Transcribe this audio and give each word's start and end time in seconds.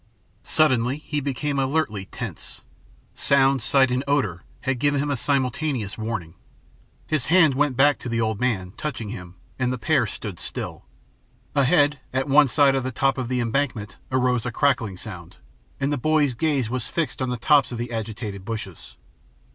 Suddenly 0.41 0.97
he 0.97 1.19
became 1.21 1.59
alertly 1.59 2.05
tense. 2.05 2.61
Sound, 3.13 3.61
sight, 3.61 3.91
and 3.91 4.03
odor 4.07 4.41
had 4.61 4.79
given 4.79 4.99
him 4.99 5.11
a 5.11 5.15
simultaneous 5.15 5.95
warning. 5.95 6.33
His 7.05 7.27
hand 7.27 7.53
went 7.53 7.77
back 7.77 7.99
to 7.99 8.09
the 8.09 8.19
old 8.19 8.39
man, 8.39 8.73
touching 8.77 9.09
him, 9.09 9.35
and 9.59 9.71
the 9.71 9.77
pair 9.77 10.07
stood 10.07 10.39
still. 10.39 10.85
Ahead, 11.53 11.99
at 12.11 12.27
one 12.27 12.47
side 12.47 12.73
of 12.73 12.83
the 12.83 12.91
top 12.91 13.19
of 13.19 13.27
the 13.27 13.39
embankment, 13.41 13.99
arose 14.11 14.43
a 14.43 14.51
crackling 14.51 14.97
sound, 14.97 15.37
and 15.79 15.93
the 15.93 15.99
boy's 15.99 16.33
gaze 16.33 16.67
was 16.67 16.87
fixed 16.87 17.21
on 17.21 17.29
the 17.29 17.37
tops 17.37 17.71
of 17.71 17.77
the 17.77 17.91
agitated 17.93 18.43
bushes. 18.43 18.97